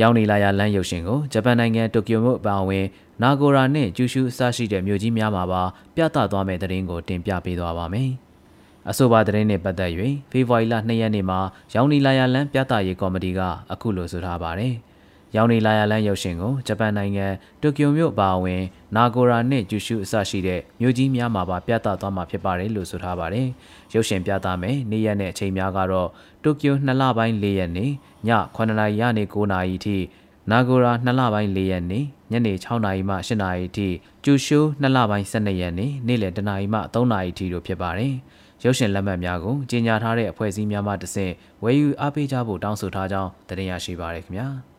[0.00, 2.86] ရောက်နေလာရလမ်းရုပ်ရှင်ကိုဂျပန်နိုင်ငံတိုကျိုမြို့အပါအဝင်
[3.22, 5.62] နာဂိုရာနဲ့ကျူရှူအစရှိတဲ့မြို့ကြီးများမှာပါ
[5.96, 8.10] ပြသသွားမယ့်သတင်းကိုတင်ပြပေးသွားပါမယ်။
[8.90, 9.90] အဆိုပါသတင်းနဲ့ပတ်သက်၍
[10.30, 11.38] ဖေဖော်ဝါရီလ2ရက်နေ့မှာ
[11.74, 13.40] ရောင်နီလာယာလန်ပြသရေးကော်မတီက
[13.72, 14.74] အခုလိုဆိုထားပါတယ်။
[15.36, 17.26] ရောင်နီလာယာလန်ရုပ်ရှင်ကိုဂျပန်နိုင်ငံ
[17.62, 18.62] တိုကျိုမြို့ပါဝင်
[18.96, 23.48] နာဂိုရာနဲ့ကျူရှူအစရှိတဲ့မြို့ကြီးများမှာပါပြသသွားမှာဖြစ်ပါတယ်လို့ဆိုထားပါတယ်။
[23.94, 26.08] ရုပ်ရှင်ပြသမယ်နေ့ရက်နဲ့အချိန်များကတော့
[26.44, 27.92] တိုကျို2လပိုင်း4ရက်နေ့ည
[28.56, 29.98] 9နာရီကနေ9နာရီထိ
[30.50, 33.88] နာဂိုရာ2လပိုင်း4ရက်နေ့ညနေ6နာရီမှ8နာရီထိ
[34.24, 38.14] ကျူရှိုး2လပိုင်း12ရက်နေ့နေ့လယ်2နာရီမှ3နာရီထိတို့ဖြစ်ပါတယ်။
[38.64, 44.48] ရုပ်ရှင်လက်မှတ်များကိုကြီးညာထားတဲ့အဖွဲ့အစည်းများမှတဆင့်ဝယ်ယူအားပေးကြဖို့တောင်းဆိုထားကြောင်းတင်ရရှိပါရခင်ဗျာ။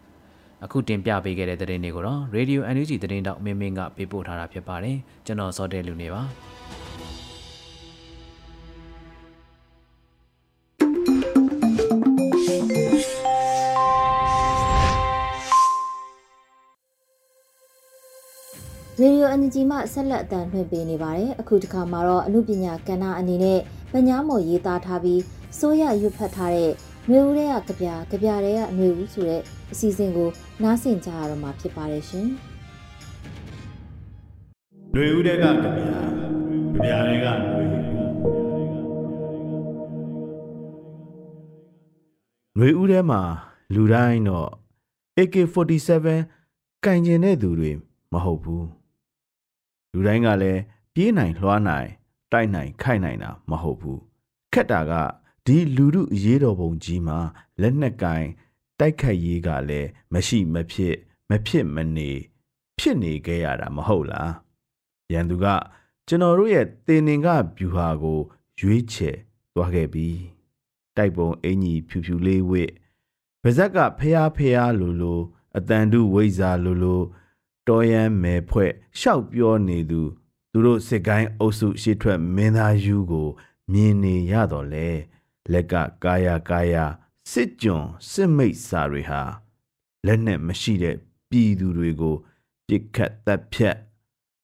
[0.66, 6.22] အခုတင်ပြပေးခဲ့တဲ့သတင်းတွေကိုတော့ Radio NUG သတင်းတောက်မင်းမင်းကပေးပို့ထားတာဖြစ်ပါတယ်။ကျွန်တော်စောတဲလူနေပါ။
[19.02, 23.60] ရေဒီယိုအန်ဂျီမှဆက်လက်အတန်လွှင့်ပေးနေပါတယ်။အခုတစ်ခါမှာတော့အမှုပညာကဏ္ဍအနေနဲ့
[23.94, 25.22] ပညာမော်ရေးသားထားပြီး
[25.60, 26.72] စိုးရရွတ်ဖတ်ထားတဲ့
[27.10, 30.30] မျိုးဦးတွေကကြပြကြပြတွေကမျိုးဦးဆိုတဲ့အစီအစဉ်ကို
[30.64, 32.28] နားဆင်ကြရတော့မှာဖြစ်ပါတယ်ရှင်။
[34.94, 35.82] မျိုးဦးတွေကကြပြကြ
[36.82, 37.26] ပြတွေက
[42.58, 43.22] မျိုးဦးထဲမှာ
[43.76, 44.50] လူတိုင်းတော့
[45.18, 46.08] AK47
[46.86, 47.72] ကင်ကျင်တဲ့သူတွေ
[48.12, 48.64] မဟုတ်ဘူး။
[49.94, 50.62] လူတိုင်းကလည်း
[50.94, 51.88] ပြေးနိုင်လွှားနိုင်
[52.32, 54.00] တိုက်နိုင်ခိုက်နိုင်တာမဟုတ်ဘူး
[54.54, 54.94] ခက်တာက
[55.48, 57.20] ဒီလူမှုအရေးတော်ပုံကြီးမှာ
[57.62, 58.26] လက်နက်ကင်
[58.80, 60.96] တိုက်ခိုက်ရေးကလည်းမရှိမဖြစ်
[61.30, 62.12] မဖြစ်မနေ
[62.80, 64.32] ဖြစ်နေခဲ့ရတာမဟုတ်လား
[65.12, 65.46] ရန်သူက
[66.08, 67.28] ကျွန်တော်တို့ရဲ့တင်နင်က
[67.58, 68.20] ဗျူဟာကို
[68.60, 69.16] ရွေးချယ်
[69.54, 70.10] သွားခဲ့ပြီ
[70.98, 72.70] တိုက်ပုံအင်ကြီးဖြူဖြူလေးဝစ်
[73.44, 75.22] ဗဇက်ကဖျားဖျားလိုလို
[75.58, 77.02] အတန်တုဝိဇာလိုလို
[77.68, 80.02] တော်ရန်မဲဖွဲ့ရှောက်ပြောနေသူ
[80.52, 83.28] သူတို့စစ်ကိုင်းအုပ်စုရှေ့ထွက်မင်းသားယူကို
[83.72, 84.90] မြင်နေရတော့လေ
[85.52, 86.86] လက်ကကာယာကာယာ
[87.32, 89.22] စစ်ကြွန်စစ်မိတ်စာတွေဟာ
[90.06, 90.96] လက်နဲ့မရှိတဲ့
[91.30, 92.16] ပြည်သူတွေကို
[92.68, 93.78] ပြစ်ခတ်တပ်ဖြတ်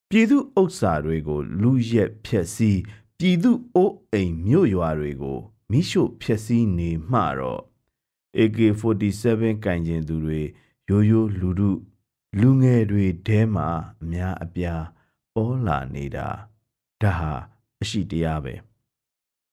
[0.10, 2.80] ပြည်သူဥစ္စာတွေကိုလူရက်ဖျက်ဆီး
[3.18, 5.40] ပြည်သူအိုးအိမ်မြို့ရွာတွေကို
[5.72, 7.62] မိရှို့ဖျက်ဆီးနေမှတော့
[8.38, 10.42] AK47 ကင်ကျင်သူတွေ
[10.90, 11.72] ရိုးရိုးလူလူ
[12.40, 13.68] လူငယ်တွေထဲမှာ
[14.02, 14.84] အများအပြား
[15.34, 16.28] ပေါ်လာနေတာ
[17.02, 17.34] ဒါဟာ
[17.82, 18.54] အရှိတရားပဲ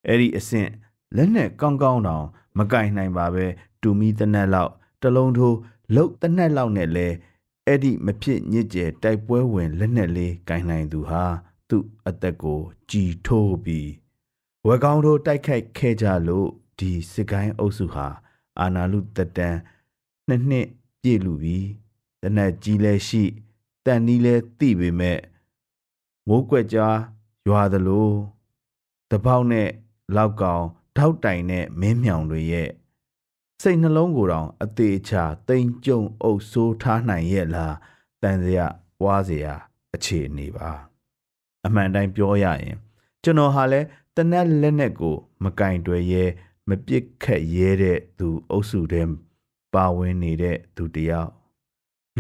[0.06, 0.70] အဲ့ဒီအဆင့်
[1.14, 2.24] လက်နဲ့ကောင်းကောင်းတောင်
[2.58, 3.46] မကင်နိုင်ပါပဲ
[3.82, 5.56] တူမီတနက်လောက်တလုံးထိုး
[5.94, 7.08] လှုပ်တနက်လောက်နဲ့လဲ
[7.66, 11.24] အဲ့ဒီမဖြစ်ညစ်ကျဲတိုက်ပွဲဝင်လက်နဲ့လေးကင်နိုင်သူဟာ
[11.68, 13.90] သူ့အသက်ကိုကြည်ထိုးပြီး
[14.66, 18.06] ဝက်ကောင်းတို့တိုက်ခိုက်ခဲ့ကြလို့ဒီစစ်ကိုင်းအုပ်စုဟာ
[18.60, 19.56] အာနာလူတတန်
[20.28, 20.66] နှစ်နှစ်
[21.02, 21.66] ပြည့်လူပြီး
[22.22, 23.24] တနက်ကြီးလည်းရှိ
[23.84, 25.20] တန်နီးလဲသိပေမဲ့
[26.28, 26.96] မိုးကွက်ကြား
[27.48, 28.08] ရွာသလို
[29.10, 29.68] တပေါက်နဲ့
[30.16, 30.64] လောက်ကောင်
[30.96, 32.70] ထောက်တိုင်နဲ့မင်းမြောင်တွေရဲ့
[33.62, 37.74] စိတ်နှလုံးကိုယ်တောင်အသေးချာတိမ်ကြုံအုပ်ဆိုးထားနိုင်ရဲ့လား
[38.22, 38.66] တန်စရာ
[39.02, 39.54] ဝါးစရာ
[39.94, 40.70] အခြေအနေပါ
[41.66, 42.76] အမှန်တိုင်းပြောရရင်
[43.22, 43.80] ကျွန်တော်ဟာလဲ
[44.16, 46.24] တနက်လက်နဲ့ကို မကင်တွယ်ရဲ
[46.68, 49.02] မပြစ်ခတ်ရဲတဲ့သူအုပ်စုထဲ
[49.74, 51.30] ပါဝင်နေတဲ့သူတယောက်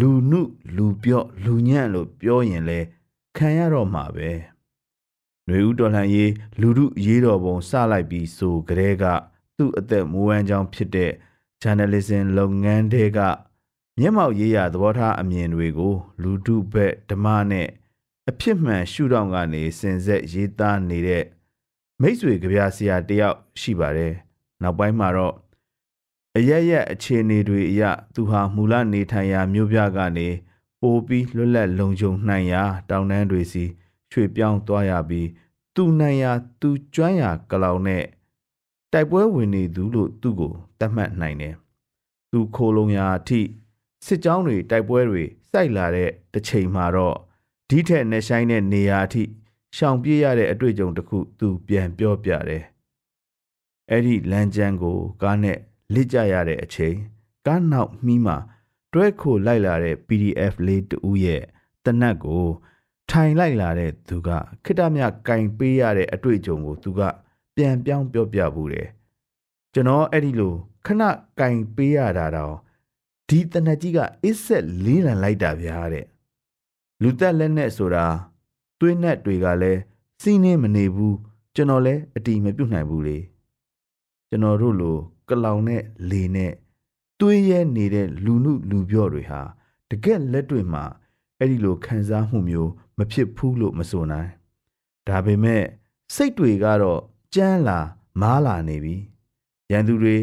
[0.00, 0.40] လူနု
[0.76, 2.78] လူပြော့လူညံ့လို့ပြောရင်လဲ
[3.36, 4.30] ခံရတော့မှာပဲ
[5.48, 9.04] ຫນွေဦးတော်လှန်ရေးလူမှုရေးတော်ပုံစလိုက်ပြီးဆိုကြတဲ့က
[9.56, 11.12] သူ့အသက်မွေးဝမ်းကြောင်းဖြစ်တဲ့
[11.62, 13.20] journalism လုပ်ငန်းတွေက
[13.98, 17.68] မျက်မှောက်ရေးရသဘောထားအမြင်တွေကို လူထုဘက်ဓမ္မနဲ့
[18.30, 21.24] အဖြစ်မှန်ရှုထောင့်ကနေစင်ဆက်ရေးသားနေတဲ့
[22.00, 24.12] မိတ်ဆွေကြပြဆရာတယောက်ရှိပါတယ်။
[24.62, 25.34] နောက်ပိုင်းမှာတော့
[26.36, 27.82] အရရက်အခြေအနေတွေအရ
[28.14, 30.28] သူဟာမူလနေထိုင်ရာမြို့ပြကနေ
[30.80, 33.64] ပိုပြီးလွတ်လပ်လုံခြုံနိုင်ရာတောင်တန်းတွေစီ
[34.16, 35.28] ရွှေ့ပြောင်းသွားရပြီး
[35.74, 38.04] သူနိုင်ရာသူကျွမ်းရာကလောင်နဲ့
[38.92, 41.54] တိုက်ပွဲဝင်နေသူလို့သူ့ကိုသတ်မှတ်နိုင်တယ်။
[42.30, 43.40] သူခိုးလုံရာအထိ
[44.06, 47.16] စစ်ကြောင်းတွေတိုက်ပွဲတွေစိုက်လာတဲ့တစ်ချိန်မှာတော့
[47.68, 49.22] ဒီထက်နှဆိုင်တဲ့နေရာအထိ
[49.76, 52.64] ရှောင်ပြေးရတဲ့အတွေ့အကြုံတစ်ခုသူပြန်ပြောပြတယ်။
[53.90, 55.58] အဲ့ဒီလမ်းကျန်းကိုကားနဲ့
[55.94, 56.96] လစ်ကြရတဲ့အချိန်
[57.46, 58.36] ကားနောက်မှီးမှာ
[58.92, 61.42] တွဲခိုလိုက်လာတဲ့ PDF လေးတူရဲ့
[61.84, 62.46] တနတ်ကို
[63.10, 64.28] ထိုင်လိုက်လာတဲ့သူက
[64.64, 67.00] ခိတမြကင်ပေးရတဲ့အတွေ့အကြုံကိုသူက
[67.56, 68.88] ပြန်ပြောင်းပြောပြဘူးတယ်
[69.72, 70.54] ကျွန်တော်အဲ့ဒီလို
[70.86, 71.02] ခဏ
[71.38, 72.54] ကင်ပေးရတာတော့
[73.28, 76.06] ဒီတနတ်ကြီးကအစ်ဆက်လေးလံလိုက်တာဗျာတဲ့
[77.02, 78.06] လူသက်လက်နဲ့ဆိုတာ
[78.80, 79.80] သွေးနဲ့တွေကလည်း
[80.22, 81.16] စီးနေမနေဘူး
[81.54, 83.18] ကျွန်တော်လည်းအတီမပြုတ်နိုင်ဘူးလေ
[84.28, 84.96] ကျွန်တော်တို့လို
[85.28, 86.52] ကလောင်နဲ့လေနဲ့
[87.20, 89.40] သွေးရဲနေတဲ့လူမှုလူပြော့တွေဟာ
[89.90, 90.84] တကက်လက်တွေ့မှာ
[91.38, 94.30] အဲ့ဒီလိုခံစားမှုမျိုး မဖြစ်ဘူးလို့မဆိုနိုင်
[95.08, 95.64] ဒါပေမဲ့
[96.14, 97.00] စိတ်တွေကတော့
[97.34, 97.78] ကြမ်းလာ
[98.20, 98.96] မားလာနေပြီ
[99.70, 100.16] ရန်သူတွေ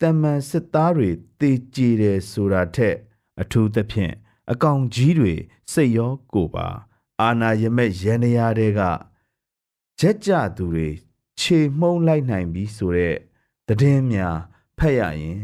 [0.00, 1.08] တမန်စစ်သားတွေ
[1.40, 2.96] တေကြည်တယ်ဆိုတာထက်
[3.40, 4.14] အထူးသဖြင့်
[4.50, 5.34] အကောင်ကြီးတွေ
[5.72, 6.66] စိတ်ရောကိုယ်ပါ
[7.20, 8.80] အာနာယမက်ရန်ရာတွေက
[9.98, 10.88] ချက်ကြသူတွေ
[11.40, 13.16] ခြေမှုံးလိုက်နိုင်ပြီဆိုတဲ့
[13.66, 14.36] တည်င်းများ
[14.78, 15.38] ဖက်ရရင်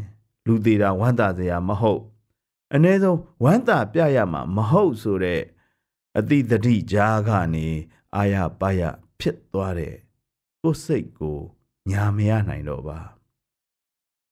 [0.47, 2.03] လူသေးတာဝမ်းသာစရာမဟုတ်
[2.75, 5.41] အ ਨੇ ဆုံးဝမ်းသာပြရမှာမဟုတ်ဆိုတဲ့
[6.19, 7.67] အတိတတိကြားကနေ
[8.17, 8.83] အာရပါရ
[9.21, 9.95] ဖြစ်သွားတဲ့
[10.63, 11.39] ကိုယ်စိတ်ကို
[11.91, 12.99] ညာမရနိုင်တော့ပါ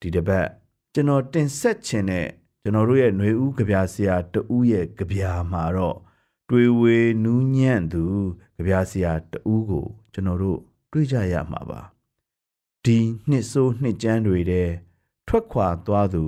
[0.01, 0.49] ဒီတစ်ပတ်
[0.93, 2.29] ကျွန်တော်တင်ဆက်ခြင်းနဲ့
[2.63, 5.97] ကျွန်တော်တို့ရဲ့ຫນွေဦးကြပြဆရာတူရဲ့ကြပြမှာတော့
[6.49, 8.05] တွေဝေနူးညံ့သူ
[8.57, 10.59] ကြပြဆရာတူကိုကျွန်တော်တို့
[10.93, 11.81] တွေ့ကြရမှာပါ
[12.85, 14.69] ဒီနှစ်ဆိုးနှစ်ကျန်းတွေတဲ့
[15.29, 16.23] ထွက်ခွာသွားသူ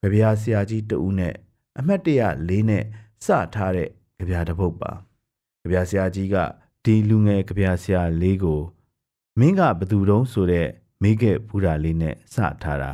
[0.00, 1.34] ကြပြဆရာကြီးတူနဲ့
[1.78, 2.84] အမှတ်တရလေးနဲ့
[3.24, 4.92] စထားတဲ့ ကြပြတစ်ပုတ်ပါ
[5.60, 6.36] ကြပြဆရာကြီးက
[6.84, 8.60] ဒီလူငယ်ကြပြဆရာလေးကို
[9.38, 10.68] မင်းကဘသူတုံးဆိုတဲ့
[11.02, 12.92] မိခဲ့ဘူးတာလေးနဲ့စထားတာ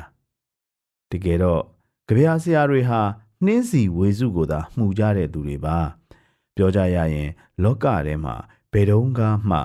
[1.11, 1.63] တကယ်တော့
[2.09, 3.01] ကြပြဆရာတွေဟာ
[3.45, 5.79] နှင်းစီဝေစုကိုသာမှုကြတဲ့သူတွေပါ
[6.57, 7.31] ပြောကြရရင်
[7.63, 8.35] လောကထဲမှာ
[8.73, 9.59] ဘယ်တုန်းကမှ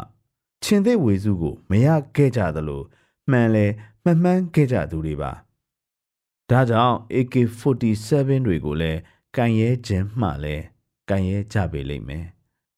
[0.63, 2.81] ရှင်သေးဝေစုကိုမရခဲ့ကြသလို
[3.29, 3.65] မှန်လဲ
[4.03, 5.31] မှန်မှန်ခဲ့ကြသူတွေပါ
[6.49, 8.99] ဒါကြောင့် AK47 တွေကိုလည်း
[9.35, 10.65] ကန်ရဲခြင်းမှလည်း
[11.09, 12.25] ကန်ရဲကြပေလိမ့်မယ်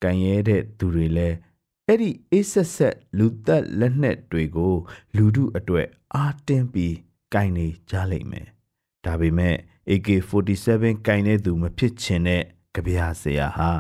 [0.04, 1.38] ကန်ရဲတဲ့သူတွေလည်း
[1.88, 4.76] အဲ့ဒီအေးဆက်ဆက်လူသက်လက်နက်တွေကို
[5.16, 6.96] လူထုအတွက်အားတင်းပြီး
[7.34, 8.48] ကန်နေကြလိမ့်မယ်
[9.06, 9.56] ဒါပေမဲ့
[9.90, 12.44] AK47 ကန်တဲ့သူမဖြစ်ချင်တဲ့
[12.76, 13.72] ကြပြာဆရာဟာ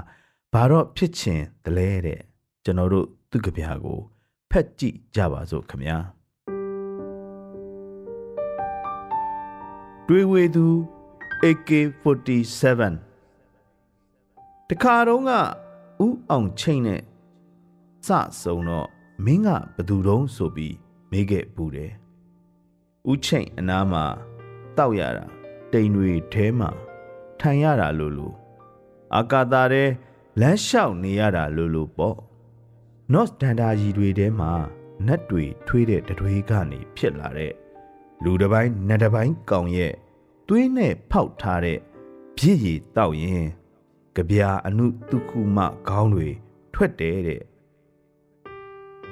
[0.53, 2.21] ဘာတော့ဖြစ်ချင်တလဲတဲ့
[2.63, 3.99] ကျွန်တော်တို့သူ့ကြပြာကို
[4.51, 5.97] ဖက်ကြည့်ကြပါစို့ခင်ဗျာ
[10.07, 10.65] တွေးဝေသူ
[11.43, 13.10] AK47
[14.73, 15.37] တခါတော့ကဥ
[16.29, 17.01] အောင်ချိန်နဲ့
[18.07, 18.09] စ
[18.41, 18.87] ဆုံတော့
[19.25, 20.75] မင်းကဘသူတုံးဆိုပြီး
[21.11, 21.91] မေးခဲ့ဘူးတယ်
[23.11, 24.03] ဥချိန်အနားမှာ
[24.77, 25.25] တောက်ရတာ
[25.71, 26.69] တိမ်တွေထဲမှာ
[27.39, 28.35] ထိုင်ရတာလို့လို့
[29.15, 29.89] အာကာသာတဲ့
[30.41, 32.17] လမ်းလျှောက်နေရတာလို့လို့ပေါ့
[33.13, 34.51] နော့ဒန်ဒါကြီးတွေထဲမှာ
[35.07, 37.53] နတ်တွေထွေးတဲ့တတွေးကနေဖြစ်လာတဲ့
[38.23, 39.93] လူတစ်ပိုင်းနတ်တစ်ပိုင်းကောင်ရဲ့
[40.47, 41.79] သွေးနဲ့ဖောက်ထားတဲ့
[42.37, 43.47] ပြည့်ရည်တောက်ရင်
[44.16, 46.28] ကြပြာအနုတုခုမခေါင်းတွေ
[46.74, 47.42] ထွက်တယ်တဲ့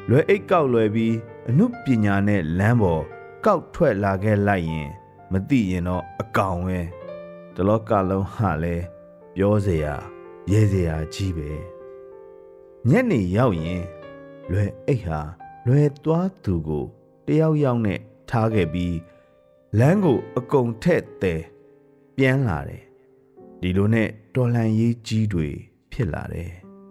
[0.09, 1.15] လွယ်အိတ်ကောက်လွယ်ပြီး
[1.49, 3.03] အနုပညာနဲ့လမ်းပေါ်
[3.45, 4.91] ကောက်ထွက်လာခဲ့လိုက်ရင်
[5.33, 6.81] မသိရင်တော့အကောင်ပဲ
[7.55, 8.77] တလောကလုံးဟာလဲ
[9.37, 9.87] ပြောเสีย
[10.53, 11.51] ရဲเสียကြီးပဲ
[12.89, 13.83] ညနေရောက်ရင်
[14.51, 15.21] လွယ်အိတ်ဟာ
[15.67, 16.85] လွယ်သွားသူကို
[17.27, 18.97] တယောက်ယောက်နဲ့ထားခဲ့ပြီး
[19.79, 21.35] လမ်းကိုအကုံထက်တဲ
[22.17, 22.85] ပြန်လာတယ်
[23.61, 25.49] ဒီလိုနဲ့တော်လန်ရေးကြီးတွေ
[25.93, 26.51] ဖြစ်လာတယ်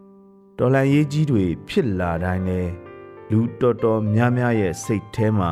[0.58, 2.62] ။တော်လန်ရေးကြီးတွေဖြစ်လာတိုင်းလဲ
[3.32, 5.52] လူတော်တော်များများရဲ့စိတ်ထဲမှာ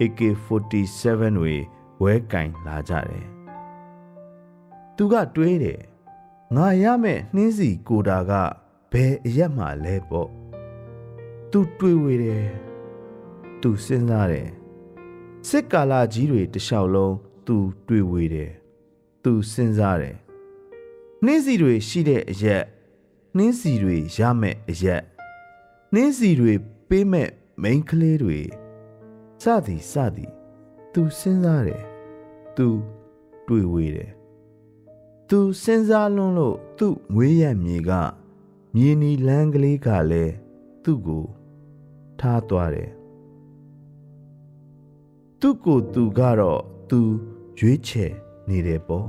[0.00, 1.54] AK47 တွေ
[2.02, 3.26] ဝဲကင်လာကြတယ်။
[4.96, 5.80] သူကတွေးတယ်
[6.54, 8.32] ငါရမဲ့နှင်းစီကိုတာက
[8.92, 10.30] ဘယ်အရက်မှလဲပေါ့။
[11.50, 12.46] तू တွေးဝေတယ်။
[13.60, 14.48] तू စဉ်းစားတယ်။
[15.48, 17.12] စစ်ကာလကြီးတွေတလျှောက်လုံး
[17.46, 18.50] तू တွေးဝေတယ်။
[19.22, 20.16] तू စဉ်းစားတယ်။
[21.25, 22.63] နှင်းစီတွေရှိတဲ့အရက်
[23.37, 25.01] နှင်းစီတွေရမဲ့အရက်
[25.93, 26.53] နှင်းစီတွေ
[26.89, 27.29] ပေးမဲ့
[27.61, 28.39] မိန်းကလေးတွေ
[29.41, 30.31] စသည်စသည်
[30.93, 31.83] သူစဉ်းစားတယ်
[32.57, 32.67] သူ
[33.47, 34.11] တွေဝေးတယ်
[35.29, 37.91] သူစဉ်းစားလွန်းလို့သူ့ငွေရမြေက
[38.75, 40.33] မြေနီလန်းကလေးကလည်း
[40.83, 41.25] သူ့ကို
[42.19, 42.91] ထားသွားတယ်
[45.39, 46.99] သူ့ကိုသူကတော့သူ
[47.59, 48.11] ရွေးချယ်
[48.49, 49.07] နေတယ်ပေါ့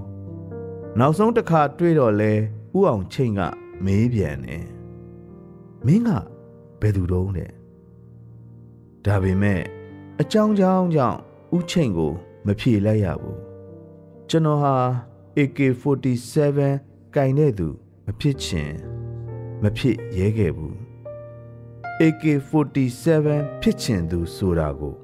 [0.98, 2.32] နောက်ဆုံးတစ်ခါတွေ့တော့လဲ
[2.76, 3.40] ဥအောင်ချိန်က
[3.84, 4.66] မေးပြန်တယ်
[5.86, 6.10] မင်းက
[6.80, 7.50] ဘယ်သူတုံးတဲ့
[9.04, 9.60] ဒါပေမဲ့
[10.20, 11.18] အကြောင်းကြောင်းကြောင့်
[11.56, 12.12] ဥချိန်ကို
[12.46, 13.38] မဖြေလိုက်ရဘူး
[14.28, 14.74] ကျွန်တော်ဟာ
[15.38, 16.58] AK47
[17.14, 17.68] ကင်တဲ့သူ
[18.06, 18.70] မဖြစ်ချင်
[19.62, 20.74] မဖြစ်ရဲခဲ့ဘူး
[22.00, 23.06] AK47
[23.60, 25.01] ဖြစ်ချင်သူဆိုတာကို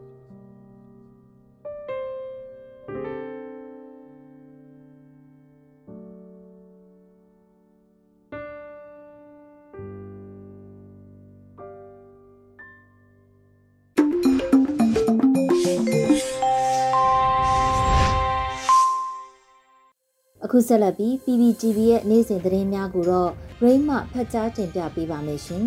[20.50, 23.30] အခုဆက်လက်ပြီး PPTV ရဲ့နေ့စဉ်သတင်းများကိုတော့
[23.62, 25.64] Rain မှဖတ်ကြားတင်ပြပေးပါမယ်ရှင်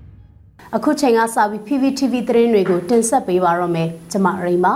[0.76, 4.74] ။အခုချိန်ကစပြီး PPTV သတင်းတွေကိုတင်ဆက်ပေးပါတော့မယ်။ကျွန်မရိမပါ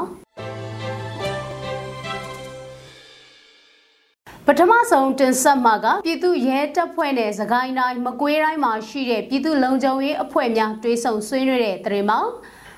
[4.47, 12.21] ပထမဆုံးတင်ဆက်မှာကပြည်သူရဲတပ်ဖွဲ့နဲ့စကိုင်းတိုင်းမကွေးတိုင်းမှာရှိတဲ့ပြည်သူလုံခြုံရေးအဖွဲ့များတွဲဆုံဆွေးနွေးတဲ့သတင်းမှာ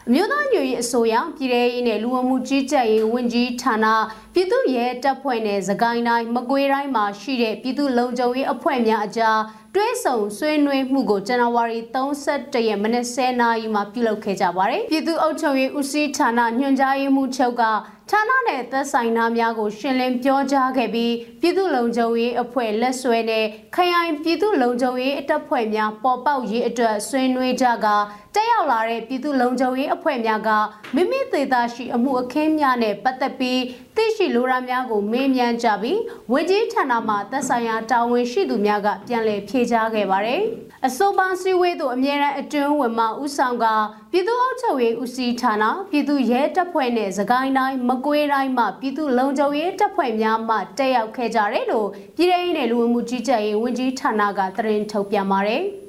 [0.08, 3.86] အမျိုးသားညွရေးအစိုးရပြည်ထရေးနဲ့လူဝမှုကြီးကြပ်ရေးဝန်ကြီးဌာန
[4.32, 9.38] ပြည်သူ့ရဲတပ်ဖွဲ့နဲ့စကိုင်းတိုင်းမကွေးတိုင်းမှာရှိတဲ့ပြည်သူ့လုံခြုံရေးအဖွဲ့များအကြား
[9.76, 17.62] တွဲဆုံဆွေးနွေးမှုကိုဇန်နဝါရီ31ရက်မနက်10:00နာရီမှာပြုလုပ်ခဲ့ကြပါတယ်။ပြည်သူ့အုပ်ချုပ်ရေးဦးစီးဌာနညွှန်ကြားရေးမှူးချုပ်က
[18.10, 27.86] ဌာနနဲ့သက်ဆိုင်နာများကိုရှင်းလင်းပြောကြားခဲ့ပြီးပြည်သူ့လုံခြုံရေးအဖွဲ့လက်ဆွဲနဲ့ခရိုင်ပြည်သူ့လုံခြုံရေးအတပ်ဖွဲ့များပေါ်ပေါက်ရေးအတွက်ဆွေးနွေးကြက
[28.34, 30.50] တက်ရောက်လာတဲ့ပြည်သူ့လုံခြုံရေးအဖွဲ့များက
[30.94, 33.60] မိမိသေးသားရှိအမှုအခင်းများနဲ့ပတ်သက်ပြီး
[33.96, 36.00] သိရှိလိုရာများကိုမေးမြန်းကြပြီး
[36.32, 40.42] ဝန်ကြီးဌာနမှသက်ဆိုင်ရာတာဝန်ရှိသူများကပြန်လည်ဖြေကြားခဲ့ပါတယ်။
[40.86, 43.66] အဆိုပါစည်းဝေးသို့အမြဲတမ်းအတွင်းဝင်မှဦးဆောင်က
[44.12, 55.64] ပြည်သူ့အုပ်ချုပ်ရေးဦးစီးဌာနပြည်သူ့ရဲတပ်ဖွဲ့နဲ့စကိုင်းတိုင်းမကွေးတိုင်းမှပြည်သူ့လုံခြုံရေးတပ်ဖွဲ့များမှတက်ရောက်ခဲ့ကြတယ်လို့ပြည်ထောင်စုနယ်လူဝင်မှုကြီးကြပ်ရေးဝန်ကြီးဌာနကသတင်းထုတ်ပြန်ပါတယ်။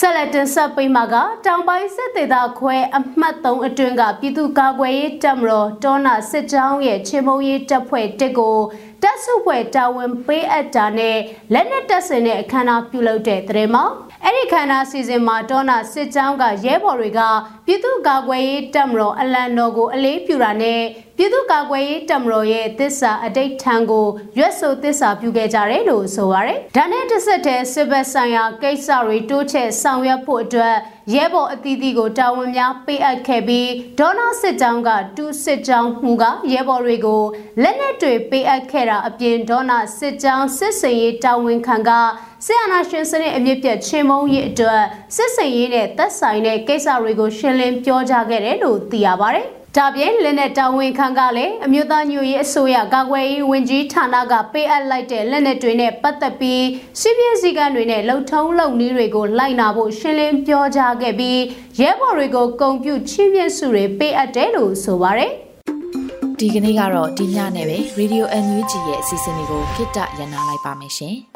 [0.00, 1.14] ဆက်လက်တင်ဆက်ပေးမှာက
[1.46, 8.58] တောင်ပိုင်းစစ်ဒေသခွဲအမှတ်3အတွင်းကပြည်သူ့ကာကွယ်ရေးတပ်မတော်တောနာစစ်ကြောင်းရဲ့ချင်းမုံရေးတပ်ဖွဲ့တစ်ကို
[9.02, 11.18] တပ်စုဖွဲ့တာဝန်ပေးအပ်တာနဲ့
[11.52, 13.84] လက်နက်တပ်ဆင်တဲ့အခမ်းအနားပြုလုပ်တဲ့တဲ့မှာ
[14.24, 17.20] အဲ့ဒီခန္ဓာစီစဉ်မှာဒေါနာစစ်ကြောင်းကရဲဘော်တွေက
[17.66, 20.80] ပြည်သူ့ကာကွယ်ရေးတပ်မတော်အလံတော်ကိုအလေးပြုတာနဲ့
[21.18, 24.06] ပြည်သူ့ကာကွယ်ရေးတပ်မတော်ရဲ့တစ္ဆာအတိတ်ထံကို
[24.38, 30.76] ရွက်ဆိုတစ္ဆာပြုခဲ့ကြတယ်လို့ဆိုပါရယ်။ဒါနဲ့တစ်ဆက်တည်းစစ်ဘက်ဆိုင်ရာကိစ္စတွေတိုးချဲ့ဆောင်ရွက်ဖို့အတွက်
[31.14, 37.22] ရဲဘော်အသီးသီးကိုတာဝန်များပေးအပ်ခဲ့ပြီးဒေါနာစစ်ကြောင်းကတူးစစ်ကြောင်းမှုကရဲဘော်တွေကို
[37.62, 41.90] လက်နက်တွေပေးအပ်ခဲ့တာအပြင်ဒေါနာစစ်ကြောင်းစစ်စင်ရေးတာဝန်ခံက
[42.46, 44.82] ဆရာနာရှင်စနစ်အမြင့်ပြတ်ချင်းမုံရေးအတွက်
[45.16, 49.46] စစ်စင်ရေးနဲ့သက်ဆိုင်တဲ့ကိစ္စတွေကိုရှင်းလင်းပြောကြားခဲ့တယ်လို့သိရပါတယ်
[49.78, 56.64] ဒါပြင်လက်နက်တာဝန်ခံကလည်းအမျိုးသားညွရေးအစိုးရကာကွယ်ရေးဝန်ကြီးဌာနကပေးအပ်လိုက်တဲ့လက်နက်တွေနဲ့ပတ်သက်ပြီး
[57.00, 61.40] စီးပြင်းစည်းကမ်းတွေနဲ့လုံထုံးလုံနည်းတွေကိုလိုက်နာဖို့ရှင်းလင်းပြောကြားခဲ့ပြီး
[61.80, 65.32] ရဲဘော်တွေကိုဂုံပြုချင်းပြင်းစုတွေပေးအပ်တယ်လို့ဆိုပါတယ်
[66.38, 71.16] ဒီကနေ့ကတော့ဒီညနဲ့ပဲ Radio NUG ရဲ့အစီအစဉ်လေးကိုခਿੱတရနာလိုက်ပါမယ်ရှင်။